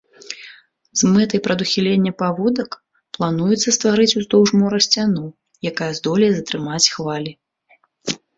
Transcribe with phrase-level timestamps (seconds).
[1.01, 2.71] З мэтай прадухілення паводак
[3.17, 5.23] плануецца стварыць уздоўж мора сцяну,
[5.73, 7.31] якая здолее затрымаць хвалі.